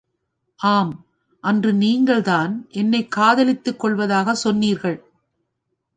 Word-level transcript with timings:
ஆம் 0.59 1.05
அன்று 1.43 1.73
நீங்கள் 1.73 2.21
தான் 2.21 2.67
என்னைக் 2.69 3.11
காதலித்துக் 3.11 3.79
கொல்வதாகச் 3.79 4.41
சொன்னீர்கள். 4.41 4.99